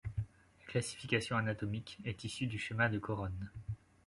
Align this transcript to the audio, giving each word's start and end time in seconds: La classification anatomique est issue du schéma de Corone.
La 0.17 0.65
classification 0.65 1.37
anatomique 1.37 1.99
est 2.05 2.23
issue 2.23 2.47
du 2.47 2.57
schéma 2.57 2.89
de 2.89 2.97
Corone. 2.97 3.51